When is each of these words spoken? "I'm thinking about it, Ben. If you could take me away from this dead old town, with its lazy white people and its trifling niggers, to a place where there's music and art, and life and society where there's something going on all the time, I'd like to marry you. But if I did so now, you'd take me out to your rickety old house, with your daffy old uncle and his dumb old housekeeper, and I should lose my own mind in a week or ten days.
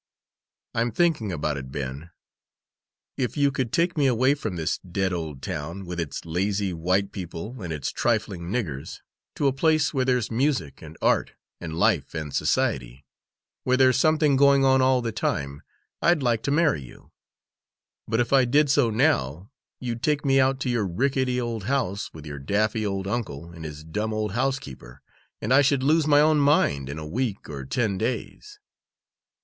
"I'm 0.73 0.89
thinking 0.91 1.31
about 1.31 1.57
it, 1.57 1.71
Ben. 1.71 2.09
If 3.17 3.37
you 3.37 3.51
could 3.51 3.71
take 3.71 3.95
me 3.95 4.07
away 4.07 4.33
from 4.33 4.55
this 4.55 4.79
dead 4.79 5.13
old 5.13 5.43
town, 5.43 5.85
with 5.85 5.99
its 5.99 6.25
lazy 6.25 6.73
white 6.73 7.11
people 7.11 7.61
and 7.61 7.71
its 7.71 7.91
trifling 7.91 8.49
niggers, 8.49 9.01
to 9.35 9.45
a 9.45 9.53
place 9.53 9.93
where 9.93 10.03
there's 10.05 10.31
music 10.31 10.81
and 10.81 10.97
art, 11.03 11.33
and 11.59 11.75
life 11.77 12.15
and 12.15 12.33
society 12.33 13.05
where 13.63 13.77
there's 13.77 13.97
something 13.99 14.37
going 14.37 14.65
on 14.65 14.81
all 14.81 15.03
the 15.03 15.11
time, 15.11 15.61
I'd 16.01 16.23
like 16.23 16.41
to 16.45 16.49
marry 16.51 16.81
you. 16.81 17.11
But 18.07 18.19
if 18.19 18.33
I 18.33 18.45
did 18.45 18.71
so 18.71 18.89
now, 18.89 19.51
you'd 19.79 20.01
take 20.01 20.25
me 20.25 20.39
out 20.39 20.59
to 20.61 20.69
your 20.71 20.87
rickety 20.87 21.39
old 21.39 21.65
house, 21.65 22.11
with 22.11 22.25
your 22.25 22.39
daffy 22.39 22.83
old 22.83 23.05
uncle 23.05 23.51
and 23.51 23.63
his 23.63 23.83
dumb 23.83 24.15
old 24.15 24.31
housekeeper, 24.31 25.03
and 25.43 25.53
I 25.53 25.61
should 25.61 25.83
lose 25.83 26.07
my 26.07 26.21
own 26.21 26.39
mind 26.39 26.89
in 26.89 26.97
a 26.97 27.05
week 27.05 27.47
or 27.47 27.65
ten 27.65 27.99
days. 27.99 28.57